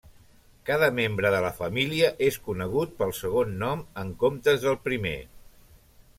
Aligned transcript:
Cada 0.69 0.87
membre 0.99 1.31
de 1.35 1.41
la 1.45 1.51
família 1.59 2.09
és 2.29 2.39
conegut 2.47 2.97
pel 3.03 3.15
segon 3.19 3.55
nom 3.67 3.85
en 4.05 4.13
comptes 4.27 4.67
del 4.67 4.81
primer. 4.89 5.17